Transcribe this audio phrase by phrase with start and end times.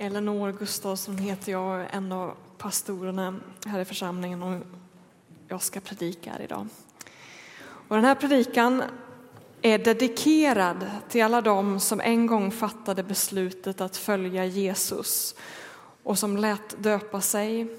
[0.00, 4.62] Elinor Gustafsson heter jag, en av pastorerna här i församlingen och
[5.48, 6.66] jag ska predika här idag.
[7.60, 8.82] Och den här predikan
[9.62, 15.34] är dedikerad till alla dem som en gång fattade beslutet att följa Jesus
[16.02, 17.76] och som lät döpa sig.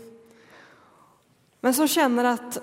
[1.61, 2.57] Men som känner att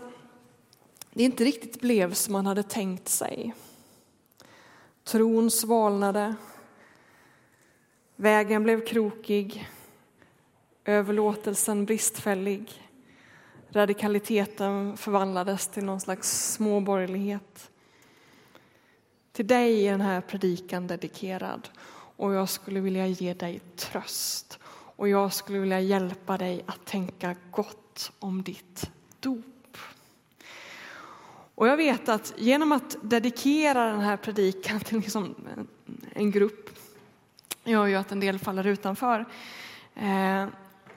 [1.12, 3.54] det inte riktigt blev som man hade tänkt sig.
[5.04, 6.34] Tron svalnade,
[8.17, 9.69] vägen blev krokig,
[10.85, 12.83] överlåtelsen bristfällig,
[13.70, 17.70] radikaliteten förvandlades till någon slags småborgerlighet.
[19.33, 21.69] Till dig är den här predikan dedikerad
[22.16, 27.37] och jag skulle vilja ge dig tröst och jag skulle vilja hjälpa dig att tänka
[27.51, 29.77] gott om ditt dop.
[31.55, 35.34] Och jag vet att genom att dedikera den här predikan till liksom
[36.12, 36.70] en grupp
[37.66, 39.25] gör ju att en del faller utanför.
[39.95, 40.47] Eh,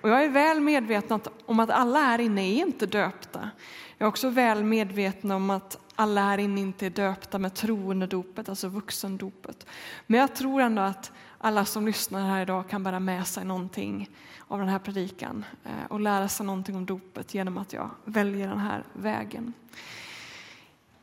[0.02, 3.50] och jag är väl medveten om att alla här inne är inte döpta.
[3.98, 8.50] Jag är också väl medveten om att alla här inne inte är döpta med troendedopet,
[8.50, 9.66] alltså vuxendopet.
[10.08, 14.10] Men jag tror ändå att alla som lyssnar här idag kan bära med sig någonting
[14.48, 18.48] av den här predikan eh, och lära sig någonting om dopet genom att jag väljer
[18.48, 19.54] den här vägen.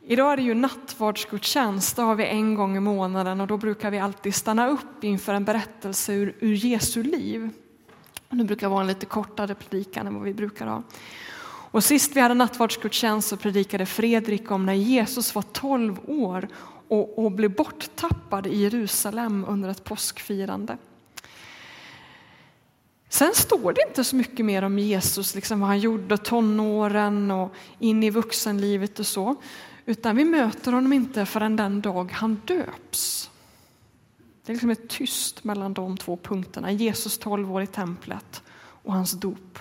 [0.09, 3.91] Idag är det ju nattvardsgudstjänst, det har vi en gång i månaden och då brukar
[3.91, 7.49] vi alltid stanna upp inför en berättelse ur, ur Jesu liv.
[8.29, 10.83] Det brukar vara en lite kortare predikan än vad vi brukar ha.
[11.71, 16.47] Och sist vi hade nattvardsgudstjänst så predikade Fredrik om när Jesus var 12 år
[16.87, 20.77] och, och blev borttappad i Jerusalem under ett påskfirande.
[23.09, 27.53] Sen står det inte så mycket mer om Jesus, liksom vad han gjorde tonåren och
[27.79, 29.35] in i vuxenlivet och så.
[29.89, 33.29] Utan vi möter honom inte förrän den dag han döps.
[34.45, 36.71] Det är liksom ett tyst mellan de två punkterna.
[36.71, 38.43] Jesus 12 år i templet
[38.83, 39.59] och hans dop.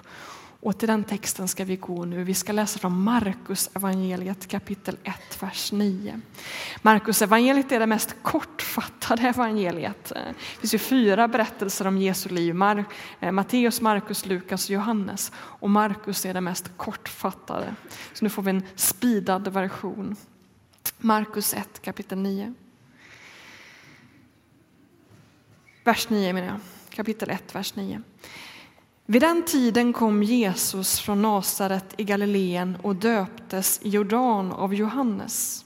[0.61, 2.25] Och till den texten ska vi gå nu.
[2.25, 6.21] Vi ska läsa från Markus evangeliet kapitel 1, vers 9.
[6.83, 10.05] Markus evangeliet är det mest kortfattade evangeliet.
[10.05, 12.55] Det finns ju fyra berättelser om Jesu liv.
[12.55, 12.85] Mar
[13.21, 15.33] eh, Matteus, Markus, Lukas och Johannes.
[15.37, 17.75] Och Markus är det mest kortfattade.
[18.13, 20.17] Så nu får vi en speedad version.
[20.99, 22.55] Markus 1, kapitel 9.
[25.85, 26.61] Vers 9 menar jag.
[26.91, 28.03] Kapitel 1, vers 9.
[29.09, 35.65] Vid den tiden kom Jesus från Nasaret i Galileen och döptes i Jordan av Johannes.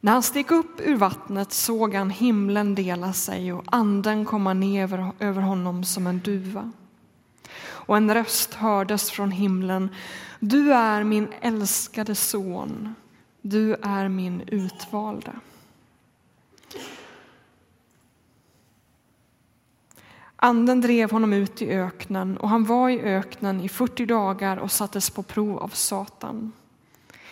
[0.00, 5.12] När han steg upp ur vattnet såg han himlen dela sig och anden komma ner
[5.18, 6.72] över honom som en duva.
[7.62, 9.88] Och en röst hördes från himlen.
[10.40, 12.94] Du är min älskade son,
[13.40, 15.32] du är min utvalda.
[20.44, 24.72] Anden drev honom ut i öknen och han var i öknen i 40 dagar och
[24.72, 26.52] sattes på prov av Satan.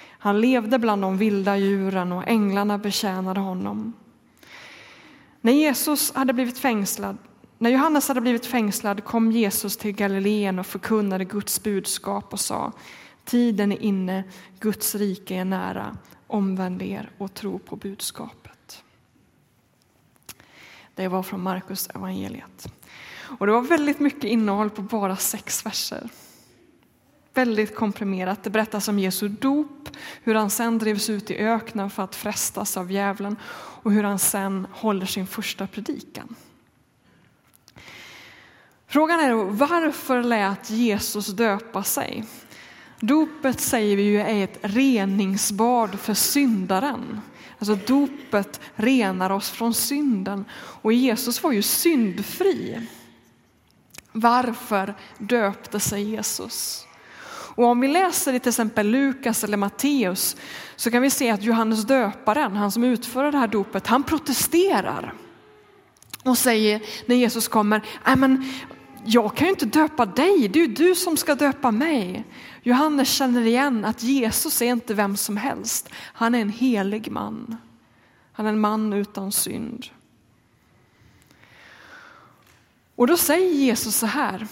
[0.09, 3.93] Han levde bland de vilda djuren och änglarna betjänade honom.
[5.41, 7.17] När Jesus hade blivit fängslad
[7.59, 12.73] när Johannes hade blivit fängslad kom Jesus till Galileen och förkunnade Guds budskap och sa
[13.25, 14.25] Tiden är inne,
[14.61, 18.60] Guds rike är nära, omvänd er och tro på budskapet.
[21.01, 22.73] Det var från Markus evangeliet.
[23.39, 26.09] Och det var väldigt mycket innehåll på bara sex verser.
[27.35, 28.43] Väldigt komprimerat.
[28.43, 29.89] Det berättas om Jesu dop,
[30.23, 33.37] hur han sen drevs ut i öknen för att frestas av djävulen
[33.83, 36.35] och hur han sen håller sin första predikan.
[38.87, 42.25] Frågan är då, varför lät Jesus döpa sig?
[43.01, 47.21] Dopet säger vi ju är ett reningsbad för syndaren.
[47.61, 52.87] Alltså dopet renar oss från synden och Jesus var ju syndfri.
[54.13, 56.87] Varför döpte sig Jesus?
[57.55, 60.37] Och om vi läser i till exempel Lukas eller Matteus
[60.77, 65.15] så kan vi se att Johannes döparen, han som utför det här dopet, han protesterar
[66.25, 68.53] och säger när Jesus kommer, äh, men
[69.05, 72.25] jag kan ju inte döpa dig, det är ju du som ska döpa mig.
[72.63, 77.57] Johannes känner igen att Jesus är inte vem som helst, han är en helig man.
[78.33, 79.87] Han är en man utan synd.
[82.97, 84.47] Och då säger Jesus så här.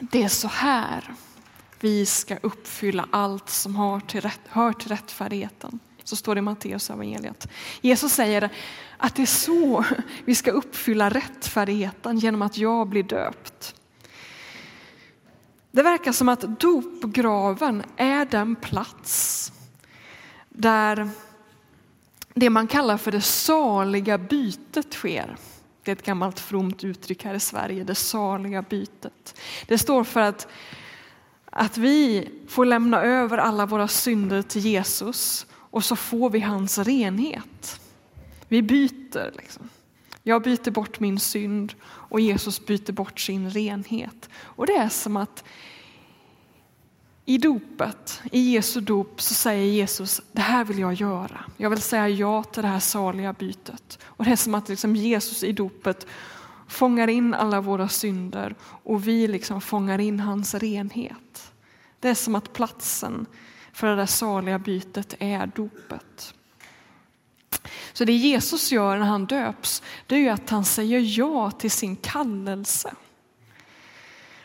[0.00, 1.14] Det är så här
[1.80, 5.80] vi ska uppfylla allt som hör till, rätt, hör till rättfärdigheten.
[6.06, 7.48] Så står det i Matteus evangeliet.
[7.80, 8.50] Jesus säger
[8.96, 9.84] att det är så
[10.24, 13.74] vi ska uppfylla rättfärdigheten genom att jag blir döpt.
[15.70, 19.52] Det verkar som att dopgraven är den plats
[20.48, 21.08] där
[22.34, 25.36] det man kallar för det saliga bytet sker.
[25.82, 29.40] Det är ett gammalt fromt uttryck här i Sverige, det saliga bytet.
[29.66, 30.48] Det står för att,
[31.44, 36.78] att vi får lämna över alla våra synder till Jesus och så får vi hans
[36.78, 37.80] renhet.
[38.48, 39.32] Vi byter.
[39.36, 39.68] Liksom.
[40.22, 44.28] Jag byter bort min synd och Jesus byter bort sin renhet.
[44.36, 45.44] Och det är som att
[47.24, 51.44] i dopet, i Jesu dop, så säger Jesus, det här vill jag göra.
[51.56, 53.98] Jag vill säga ja till det här saliga bytet.
[54.04, 56.06] Och det är som att liksom Jesus i dopet
[56.68, 61.52] fångar in alla våra synder och vi liksom fångar in hans renhet.
[62.00, 63.26] Det är som att platsen
[63.76, 66.34] för det där saliga bytet är dopet.
[67.92, 71.70] Så det Jesus gör när han döps, det är ju att han säger ja till
[71.70, 72.94] sin kallelse.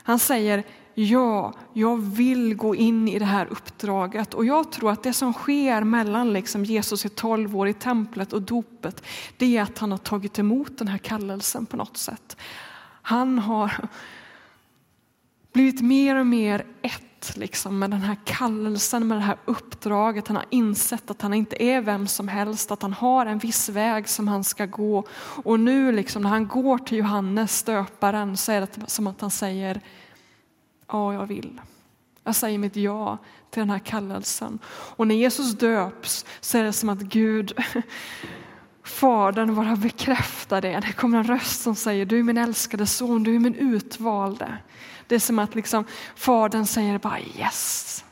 [0.03, 0.63] Han säger
[0.93, 4.33] ja, jag vill gå in i det här uppdraget.
[4.33, 8.33] Och jag tror att det som sker mellan liksom Jesus i tolv år i templet
[8.33, 9.03] och dopet,
[9.37, 12.37] det är att han har tagit emot den här kallelsen på något sätt.
[13.01, 13.87] Han har
[15.53, 20.27] blivit mer och mer ett liksom, med den här kallelsen, med det här uppdraget.
[20.27, 23.69] Han har insett att han inte är vem som helst, att han har en viss
[23.69, 25.03] väg som han ska gå.
[25.43, 29.31] Och nu liksom, när han går till Johannes, stöparen, så är det som att han
[29.31, 29.81] säger
[30.91, 31.61] Ja, jag vill.
[32.23, 33.17] Jag säger mitt ja
[33.49, 34.59] till den här kallelsen.
[34.69, 37.53] Och när Jesus döps så är det som att Gud,
[38.83, 40.79] Fadern bara bekräftar det.
[40.79, 44.57] Det kommer en röst som säger du är min älskade son, du är min utvalde.
[45.07, 45.83] Det är som att liksom,
[46.15, 48.05] Fadern säger bara yes.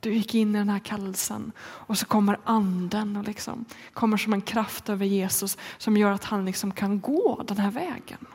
[0.00, 4.32] Du gick in i den här kallelsen och så kommer anden och liksom, kommer som
[4.32, 8.26] en kraft över Jesus som gör att han liksom kan gå den här vägen.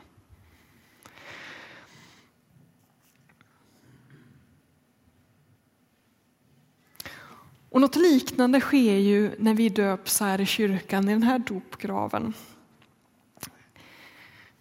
[7.70, 12.34] Och något liknande sker ju när vi döps här i kyrkan i den här dopgraven.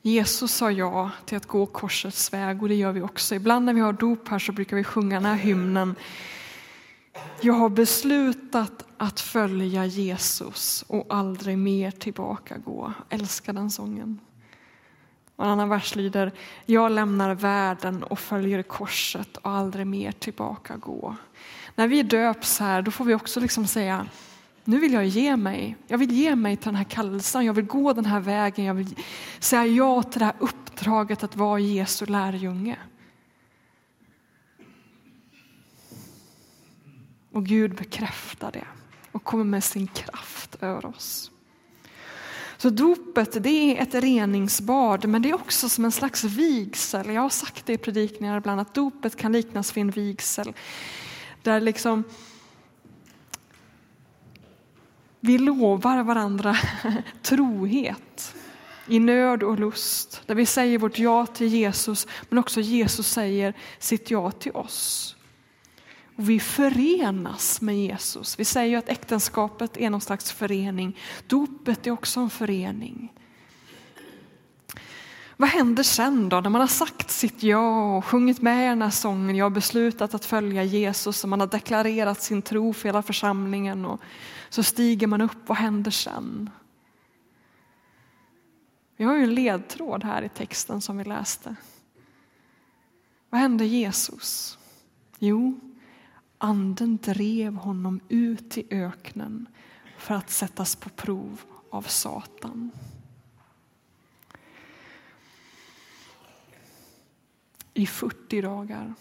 [0.01, 3.35] Jesus sa ja till att gå korsets väg och det gör vi också.
[3.35, 5.95] Ibland när vi har dop här så brukar vi sjunga den här hymnen.
[7.41, 12.93] Jag har beslutat att följa Jesus och aldrig mer tillbaka gå.
[13.09, 14.19] Älskar den sången.
[15.37, 16.31] Och en annan vers lyder,
[16.65, 21.15] jag lämnar världen och följer korset och aldrig mer tillbaka gå.
[21.75, 24.07] När vi döps här, då får vi också liksom säga,
[24.63, 25.77] nu vill jag ge mig.
[25.87, 28.73] Jag vill ge mig till den här kallelsen, jag vill gå den här vägen, jag
[28.73, 28.95] vill
[29.39, 32.77] säga ja till det här uppdraget att vara Jesu lärjunge.
[37.31, 38.65] Och Gud bekräftar det
[39.11, 41.31] och kommer med sin kraft över oss.
[42.57, 47.09] Så dopet det är ett reningsbad, men det är också som en slags vigsel.
[47.09, 50.53] Jag har sagt det i predikningar ibland att dopet kan liknas vid en vigsel.
[51.43, 52.03] Där liksom
[55.19, 56.57] vi lovar varandra
[57.21, 58.35] trohet
[58.87, 60.21] i nöd och lust.
[60.25, 65.16] Där vi säger vårt ja till Jesus, men också Jesus säger sitt ja till oss.
[66.17, 68.39] Och vi förenas med Jesus.
[68.39, 70.97] Vi säger ju att äktenskapet är någon slags förening.
[71.27, 73.13] Dopet är också en förening.
[75.37, 78.81] Vad händer sen då när man har sagt sitt ja och sjungit med i den
[78.81, 82.89] här sången, jag har beslutat att följa Jesus och man har deklarerat sin tro för
[82.89, 84.01] hela församlingen och
[84.49, 86.49] så stiger man upp, vad händer sen?
[88.97, 91.55] Vi har ju en ledtråd här i texten som vi läste.
[93.29, 94.57] Vad hände Jesus?
[95.19, 95.59] Jo,
[96.37, 99.47] anden drev honom ut i öknen
[99.97, 102.71] för att sättas på prov av Satan.
[107.77, 108.93] i 40 dagar.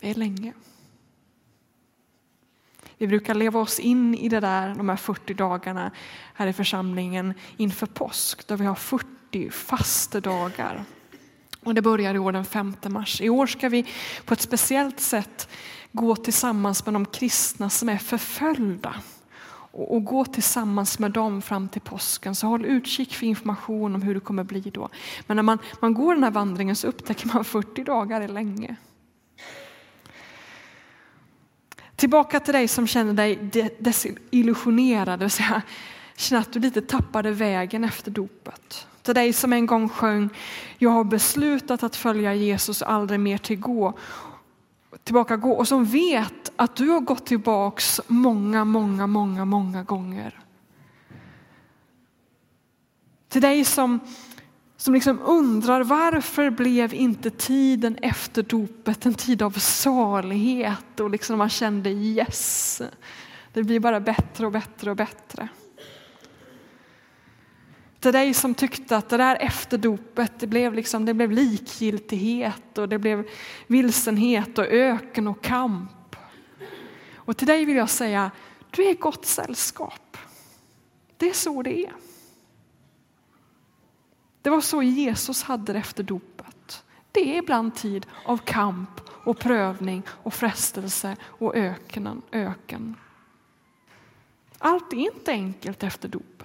[0.00, 0.52] Det är länge.
[2.98, 5.90] Vi brukar leva oss in i det där, de här 40 dagarna
[6.34, 10.84] här i församlingen inför påsk, där vi har 40 fastedagar.
[11.66, 13.20] Och det börjar i år den 5 mars.
[13.20, 13.86] I år ska vi
[14.24, 15.48] på ett speciellt sätt
[15.92, 18.94] gå tillsammans med de kristna som är förföljda
[19.72, 22.34] och, gå tillsammans med dem fram till påsken.
[22.34, 24.88] Så håll utkik för information om hur det kommer bli då.
[25.26, 28.76] Men när man, man går den här vandringen så upptäcker man 40 dagar är länge.
[31.96, 33.36] Tillbaka till dig som känner dig
[33.78, 35.62] desillusionerad, det vill säga
[36.16, 38.86] känner att du lite tappade vägen efter dopet.
[39.06, 40.28] Till dig som en gång sjöng,
[40.78, 43.94] jag har beslutat att följa Jesus och aldrig mer till gå
[45.04, 50.40] tillbaka gå och som vet att du har gått tillbaks många, många, många, många gånger.
[53.28, 54.00] Till dig som,
[54.76, 61.38] som liksom undrar varför blev inte tiden efter dopet en tid av salighet och liksom
[61.38, 62.82] man kände yes,
[63.52, 65.48] det blir bara bättre och bättre och bättre.
[68.00, 72.78] Till dig som tyckte att det där efter dopet, det blev, liksom, det blev likgiltighet
[72.78, 73.28] och det blev
[73.66, 76.16] vilsenhet och öken och kamp.
[77.14, 78.30] Och till dig vill jag säga,
[78.70, 80.16] du är gott sällskap.
[81.16, 81.92] Det är så det är.
[84.42, 86.84] Det var så Jesus hade det efter dopet.
[87.12, 92.94] Det är ibland tid av kamp och prövning och frestelse och öken, öken.
[94.58, 96.35] Allt är inte enkelt efter dopet.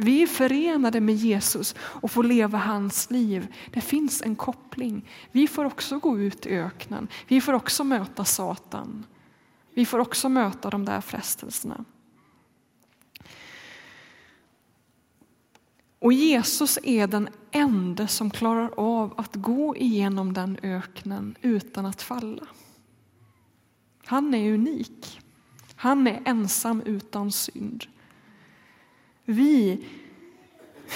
[0.00, 3.54] Vi är förenade med Jesus och får leva hans liv.
[3.72, 5.08] Det finns en koppling.
[5.32, 7.08] Vi får också gå ut i öknen.
[7.28, 9.06] Vi får också möta Satan.
[9.74, 11.84] Vi får också möta de där frestelserna.
[15.98, 22.02] Och Jesus är den enda som klarar av att gå igenom den öknen utan att
[22.02, 22.46] falla.
[24.04, 25.20] Han är unik.
[25.76, 27.86] Han är ensam utan synd.
[29.30, 29.86] Vi,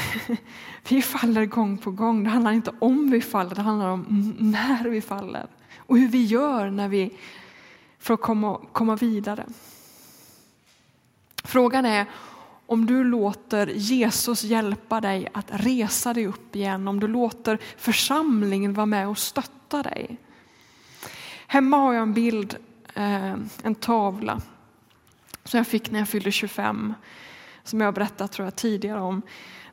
[0.89, 2.25] vi faller gång på gång.
[2.25, 5.47] Det handlar inte om vi faller, det handlar om när vi faller
[5.77, 7.11] och hur vi gör när vi
[7.99, 9.47] för att komma, komma vidare.
[11.45, 12.07] Frågan är
[12.67, 18.75] om du låter Jesus hjälpa dig att resa dig upp igen, om du låter församlingen
[18.75, 20.17] vara med och stötta dig.
[21.47, 22.57] Hemma har jag en bild,
[22.95, 24.41] eh, en tavla
[25.45, 26.95] som jag fick när jag fyllde 25,
[27.65, 29.23] som jag har berättat tror jag, tidigare om.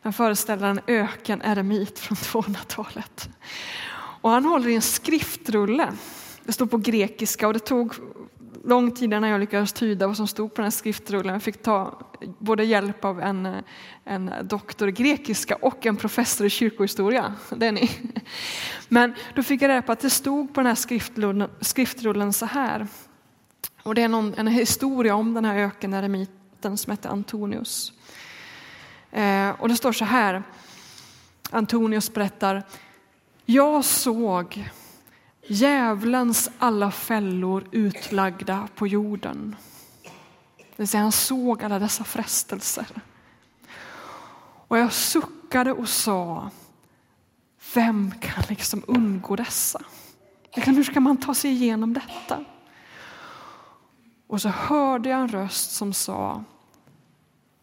[0.04, 3.30] Den föreställer en öken-eremit från 200-talet.
[4.22, 5.92] Och han håller i en skriftrulle.
[6.44, 7.94] Det står på grekiska och det tog
[8.66, 11.34] lång tid innan jag lyckades tyda vad som stod på den här skriftrullen.
[11.34, 12.00] Jag fick ta
[12.40, 13.56] både hjälp av en,
[14.06, 17.34] en doktor i grekiska och en professor i kyrkohistoria.
[17.56, 17.92] Det är ni.
[18.88, 22.46] Men då fick jag reda på att det stod på den här skriftrullen, skriftrullen så
[22.46, 22.88] här.
[23.84, 25.56] Och det är någon, en historia om den här
[26.60, 27.94] ökeneremiten som hette Antonius.
[29.12, 30.44] Eh, och det står så här.
[31.52, 32.64] Antonius berättar.
[33.46, 34.70] Jag såg
[35.48, 39.56] djävulens alla fällor utlagda på jorden.
[40.58, 42.88] Det vill säga han såg alla dessa frestelser.
[44.70, 46.52] Och jag suckade och sa,
[47.74, 49.82] vem kan liksom undgå dessa?
[50.52, 52.46] Hur ska man ta sig igenom detta?
[54.30, 56.44] Och så hörde jag en röst som sa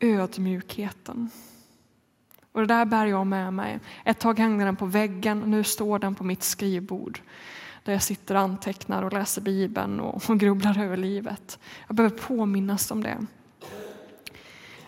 [0.01, 1.31] ödmjukheten.
[2.53, 3.79] Och det där bär jag med mig.
[4.05, 7.21] Ett tag hängde den på väggen, nu står den på mitt skrivbord
[7.85, 11.59] där jag sitter och antecknar och läser Bibeln och, och grubblar över livet.
[11.87, 13.27] Jag behöver påminnas om det.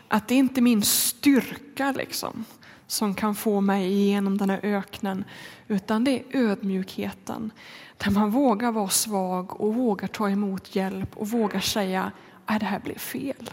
[0.08, 2.44] Att det inte är min styrka liksom,
[2.86, 5.24] som kan få mig igenom den här öknen,
[5.68, 7.50] utan det är ödmjukheten.
[7.98, 12.12] Där man vågar vara svag och vågar ta emot hjälp och vågar säga
[12.44, 13.50] att det här blev fel.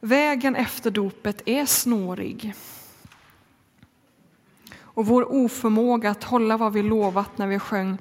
[0.00, 2.54] Vägen efter dopet är snårig.
[4.78, 7.98] Och vår oförmåga att hålla vad vi lovat när vi sjöng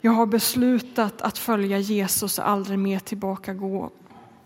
[0.00, 3.90] Jag har beslutat att följa Jesus och aldrig mer tillbaka gå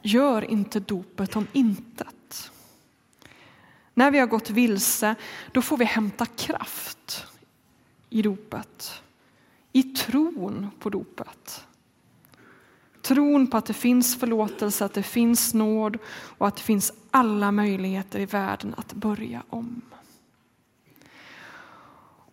[0.03, 2.18] gör inte dopet om intet.
[3.99, 5.15] När vi har gått vilse,
[5.53, 7.27] då får vi hämta kraft
[8.11, 8.93] i dopet,
[9.73, 11.65] i tron på dopet.
[13.03, 17.53] Tron på att det finns förlåtelse, att det finns nåd och att det finns alla
[17.53, 19.81] möjligheter i världen att börja om.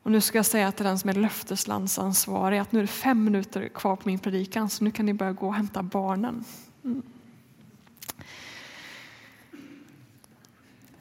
[0.03, 3.23] Och nu ska jag säga till den som är löfteslandsansvarig att nu är det fem
[3.23, 6.43] minuter kvar på min predikan så nu kan ni börja gå och hämta barnen.
[6.83, 7.01] Mm.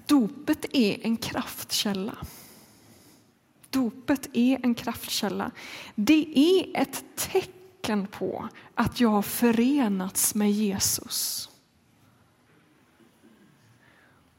[0.07, 2.17] Dopet är en kraftkälla.
[3.71, 5.51] Dopet är en kraftkälla.
[5.95, 11.49] Det är ett tecken på att jag har förenats med Jesus.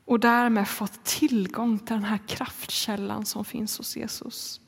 [0.06, 4.62] Och därmed fått tillgång till den här kraftkällan som finns hos Jesus.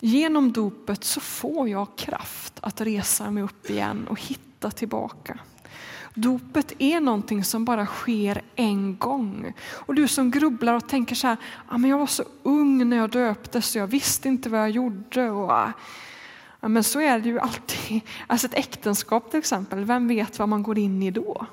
[0.00, 5.38] Genom dopet så får jag kraft att resa mig upp igen och hitta tillbaka.
[6.14, 9.52] Dopet är någonting som bara sker en gång.
[9.72, 11.36] Och du som grubblar och tänker så här,
[11.68, 14.70] ah, men jag var så ung när jag döptes så jag visste inte vad jag
[14.70, 15.30] gjorde.
[15.30, 15.72] Och, ah,
[16.60, 18.00] Ja, men så är det ju alltid.
[18.26, 21.46] Alltså ett äktenskap till exempel, vem vet vad man går in i då?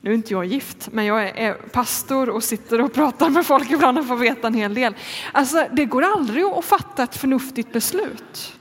[0.00, 3.70] Nu är inte jag gift, men jag är pastor och sitter och pratar med folk
[3.70, 4.94] ibland och får veta en hel del.
[5.32, 8.58] Alltså, det går aldrig att fatta ett förnuftigt beslut.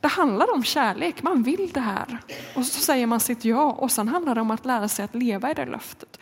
[0.00, 2.18] Det handlar om kärlek, man vill det här.
[2.54, 5.14] Och så säger man sitt ja och sen handlar det om att lära sig att
[5.14, 6.18] leva i det löftet.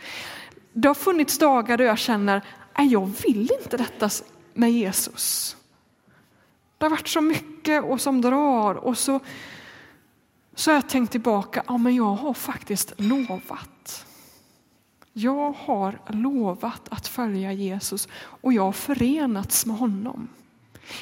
[0.73, 2.41] Det har funnits dagar då jag känner,
[2.77, 4.09] nej jag vill inte detta
[4.53, 5.57] med Jesus.
[6.77, 9.19] Det har varit så mycket och som drar och så,
[10.55, 14.05] så har jag tänkt tillbaka, ja men jag har faktiskt lovat.
[15.13, 20.27] Jag har lovat att följa Jesus och jag har förenats med honom.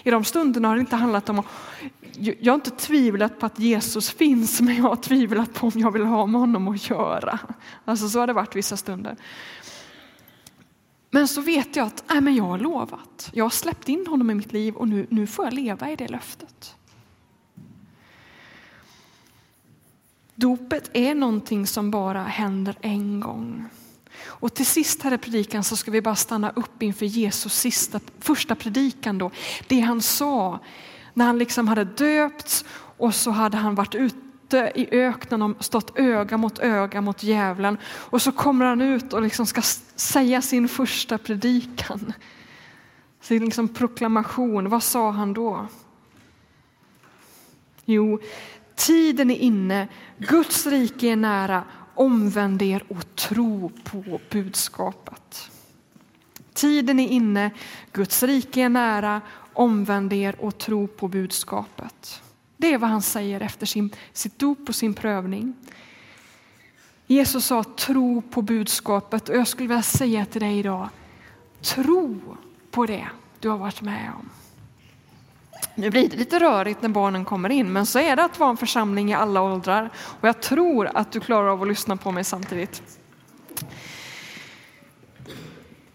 [0.03, 1.43] I de stunderna har det inte handlat om,
[2.39, 5.91] jag har inte tvivlat på att Jesus finns, men jag har tvivlat på om jag
[5.91, 7.39] vill ha med honom att göra.
[7.85, 9.17] Alltså så har det varit vissa stunder.
[11.13, 13.29] Men så vet jag att äh, men jag har lovat.
[13.33, 15.95] Jag har släppt in honom i mitt liv och nu, nu får jag leva i
[15.95, 16.75] det löftet.
[20.35, 23.69] Dopet är någonting som bara händer en gång.
[24.22, 28.00] Och till sist här i predikan så ska vi bara stanna upp inför Jesus sista,
[28.20, 29.32] första predikan då.
[29.67, 30.60] Det han sa
[31.13, 32.65] när han liksom hade döpts
[32.98, 37.77] och så hade han varit ute i öknen och stått öga mot öga mot djävulen.
[37.86, 39.62] Och så kommer han ut och liksom ska
[39.96, 42.13] säga sin första predikan.
[43.22, 44.70] Sin liksom proklamation.
[44.70, 45.67] Vad sa han då?
[47.86, 48.20] Jo,
[48.75, 51.63] tiden är inne, Guds rike är nära
[51.95, 55.51] omvänd er och tro på budskapet.
[56.53, 57.51] Tiden är inne,
[57.91, 59.21] Guds rike är nära,
[59.53, 62.21] omvänd er och tro på budskapet.
[62.57, 65.53] Det är vad han säger efter sin, sitt dop och sin prövning.
[67.07, 70.89] Jesus sa tro på budskapet och jag skulle vilja säga till dig idag,
[71.62, 72.19] tro
[72.71, 73.07] på det
[73.39, 74.29] du har varit med om.
[75.75, 78.50] Nu blir det lite rörigt när barnen kommer in, men så är det att vara
[78.50, 79.89] en församling i alla åldrar.
[79.96, 82.82] Och jag tror att du klarar av att lyssna på mig samtidigt.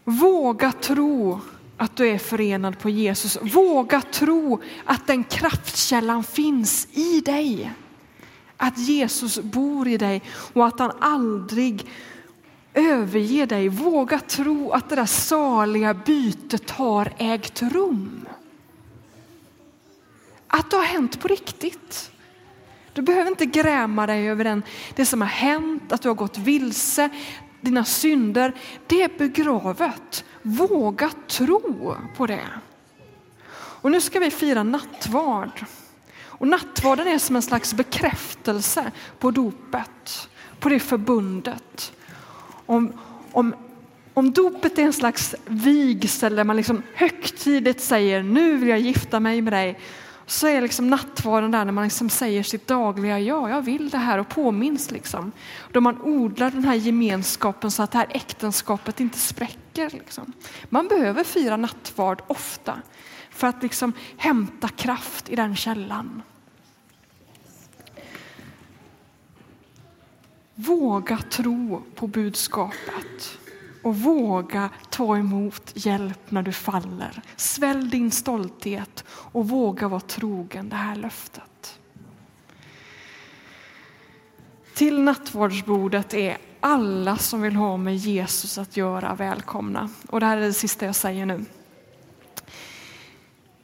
[0.05, 1.41] Våga tro
[1.77, 3.39] att du är förenad på Jesus.
[3.43, 7.73] Våga tro att den kraftkällan finns i dig.
[8.57, 10.23] Att Jesus bor i dig
[10.53, 11.87] och att han aldrig
[12.75, 13.69] överger dig.
[13.69, 18.29] Våga tro att det där saliga bytet har ägt rum.
[20.49, 22.11] Att det har hänt på riktigt.
[22.93, 24.63] Du behöver inte gräma dig över den,
[24.95, 27.09] det som har hänt, att du har gått vilse,
[27.61, 28.53] dina synder.
[28.87, 30.25] Det är begravet.
[30.43, 32.49] Våga tro på det.
[33.81, 35.65] Och nu ska vi fira nattvard.
[36.21, 40.29] Och nattvarden är som en slags bekräftelse på dopet,
[40.61, 41.93] på det förbundet.
[42.67, 42.93] Om,
[43.33, 43.55] om,
[44.15, 49.21] om dopet är en slags vigsel där man liksom högtidligt säger nu vill jag gifta
[49.21, 49.79] mig med dig
[50.29, 53.99] så är liksom nattvarden där när man liksom säger sitt dagliga ja, jag vill det
[53.99, 55.33] här och påminns liksom.
[55.73, 59.91] Då man odlar den här gemenskapen så att det här äktenskapet inte spräcker.
[59.91, 60.33] Liksom.
[60.69, 62.83] Man behöver fira nattvard ofta
[63.31, 66.23] för att liksom hämta kraft i den källan.
[70.55, 73.39] Våga tro på budskapet
[73.89, 77.23] och våga ta emot hjälp när du faller.
[77.37, 81.79] Svälj din stolthet och våga vara trogen det här löftet.
[84.75, 89.91] Till nattvardsbordet är alla som vill ha med Jesus att göra välkomna.
[90.09, 91.45] Och det här är det sista jag säger nu.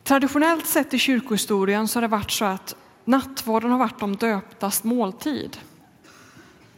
[0.03, 4.85] Traditionellt sett i kyrkohistorien så har det varit så att nattvarden har varit de döptas
[4.85, 5.59] måltid.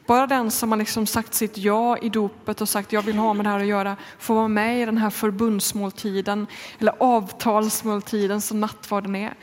[0.07, 3.35] Bara den som har liksom sagt sitt ja i dopet och sagt jag vill ha
[3.35, 6.47] med det här att göra får vara med i den här förbundsmåltiden
[6.79, 9.35] eller avtalsmåltiden som nattvarden är.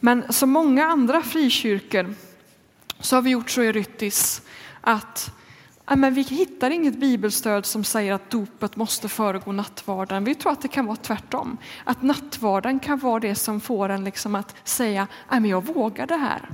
[0.00, 2.14] Men som många andra frikyrkor
[3.00, 4.42] så har vi gjort så i Ryttis
[4.80, 5.32] att
[5.96, 10.24] men vi hittar inget bibelstöd som säger att dopet måste föregå nattvarden.
[10.24, 11.56] Vi tror att det kan vara tvärtom.
[11.84, 16.16] Att nattvarden kan vara det som får en liksom att säga, att jag vågar det
[16.16, 16.48] här.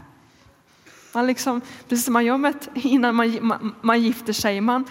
[1.16, 4.60] Man liksom, precis som man gör med ett, innan man, man, man gifter sig.
[4.60, 4.84] Man,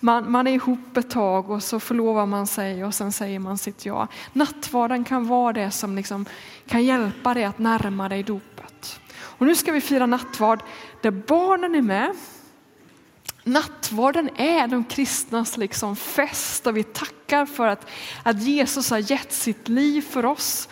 [0.00, 3.58] man, man, är ihop ett tag och så förlovar man sig och sen säger man
[3.58, 4.08] sitt ja.
[4.32, 6.26] Nattvarden kan vara det som liksom
[6.66, 9.00] kan hjälpa dig att närma dig dopet.
[9.14, 10.62] Och nu ska vi fira nattvard
[11.02, 12.14] där barnen är med.
[13.44, 17.86] Nattvarden är de kristnas liksom fest och vi tackar för att,
[18.22, 20.68] att Jesus har gett sitt liv för oss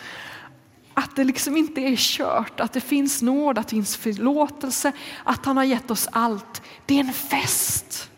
[0.93, 4.91] att det liksom inte är kört, att det finns nåd, att det finns förlåtelse,
[5.23, 6.61] att han har gett oss allt.
[6.85, 8.09] Det är en fest.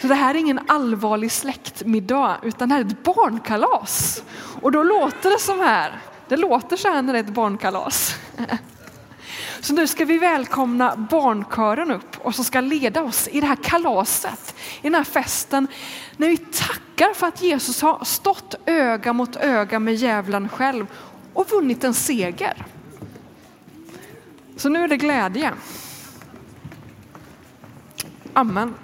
[0.00, 4.22] Så det här är ingen allvarlig släktmiddag, utan det här är ett barnkalas.
[4.62, 6.00] Och då låter det som här.
[6.28, 8.14] Det låter så här när det är ett barnkalas.
[9.60, 13.56] Så nu ska vi välkomna barnkören upp och som ska leda oss i det här
[13.56, 15.66] kalaset, i den här festen.
[16.16, 20.86] När vi tackar för att Jesus har stått öga mot öga med djävulen själv
[21.36, 22.66] och vunnit en seger.
[24.56, 25.52] Så nu är det glädje.
[28.32, 28.74] Amen.